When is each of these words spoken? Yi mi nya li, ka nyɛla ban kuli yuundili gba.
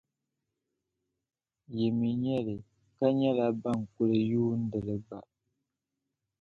Yi 1.75 1.87
mi 1.97 2.09
nya 2.23 2.37
li, 2.47 2.57
ka 2.97 3.07
nyɛla 3.19 3.45
ban 3.61 3.79
kuli 3.93 4.19
yuundili 4.31 4.95
gba. 5.05 5.17